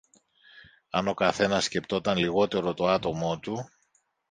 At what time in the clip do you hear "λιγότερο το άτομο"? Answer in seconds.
2.17-3.39